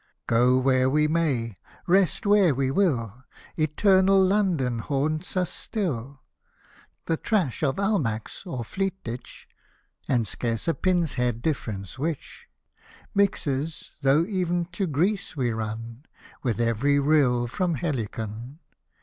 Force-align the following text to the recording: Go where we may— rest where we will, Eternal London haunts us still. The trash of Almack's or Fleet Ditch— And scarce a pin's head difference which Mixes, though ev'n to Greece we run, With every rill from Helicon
Go 0.25 0.57
where 0.57 0.89
we 0.89 1.07
may— 1.07 1.59
rest 1.87 2.25
where 2.25 2.55
we 2.55 2.71
will, 2.71 3.23
Eternal 3.55 4.19
London 4.19 4.79
haunts 4.79 5.37
us 5.37 5.51
still. 5.51 6.21
The 7.05 7.17
trash 7.17 7.61
of 7.61 7.75
Almack's 7.77 8.43
or 8.47 8.63
Fleet 8.65 8.95
Ditch— 9.03 9.47
And 10.09 10.27
scarce 10.27 10.67
a 10.67 10.73
pin's 10.73 11.13
head 11.21 11.43
difference 11.43 11.99
which 11.99 12.47
Mixes, 13.13 13.91
though 14.01 14.23
ev'n 14.23 14.65
to 14.71 14.87
Greece 14.87 15.37
we 15.37 15.51
run, 15.51 16.05
With 16.41 16.59
every 16.59 16.97
rill 16.97 17.45
from 17.45 17.75
Helicon 17.75 18.57